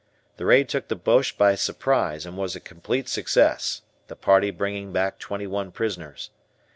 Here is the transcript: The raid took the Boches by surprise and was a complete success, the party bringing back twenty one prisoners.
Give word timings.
The 0.37 0.47
raid 0.47 0.67
took 0.67 0.87
the 0.87 0.95
Boches 0.95 1.37
by 1.37 1.53
surprise 1.53 2.25
and 2.25 2.35
was 2.35 2.55
a 2.55 2.59
complete 2.59 3.07
success, 3.07 3.83
the 4.07 4.15
party 4.15 4.49
bringing 4.49 4.91
back 4.91 5.19
twenty 5.19 5.45
one 5.45 5.71
prisoners. 5.71 6.31